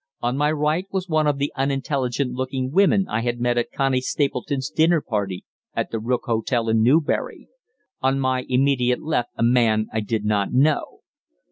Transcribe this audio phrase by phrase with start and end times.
[0.19, 4.01] On my right was one of the unintelligent looking women I had met at Connie
[4.01, 7.49] Stapleton's dinner party at the Rook Hotel in Newbury;
[8.01, 11.01] on my immediate left a man I did not know.